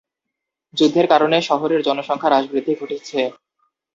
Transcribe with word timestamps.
যুদ্ধের 0.73 1.07
কারণে 1.09 1.37
শহরের 1.49 1.81
জনসংখ্যা 1.87 2.29
হ্রাস-বৃদ্ধি 2.29 2.73
ঘটেছে। 2.75 3.19